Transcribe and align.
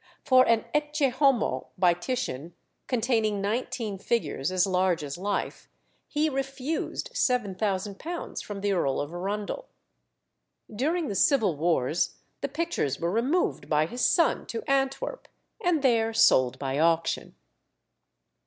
For 0.23 0.47
an 0.47 0.65
"Ecce 0.73 1.09
Homo" 1.11 1.67
by 1.77 1.93
Titian, 1.93 2.55
containing 2.87 3.39
nineteen 3.39 3.99
figures 3.99 4.51
as 4.51 4.65
large 4.65 5.03
as 5.03 5.15
life, 5.15 5.69
he 6.07 6.27
refused 6.27 7.13
£7000 7.13 8.43
from 8.43 8.61
the 8.61 8.71
Earl 8.73 8.99
of 8.99 9.13
Arundel. 9.13 9.67
During 10.75 11.07
the 11.07 11.13
Civil 11.13 11.55
Wars 11.55 12.15
the 12.41 12.49
pictures 12.49 12.99
were 12.99 13.11
removed 13.11 13.69
by 13.69 13.85
his 13.85 14.01
son 14.03 14.47
to 14.47 14.63
Antwerp, 14.67 15.27
and 15.63 15.83
there 15.83 16.13
sold 16.15 16.57
by 16.57 16.79
auction. 16.79 17.35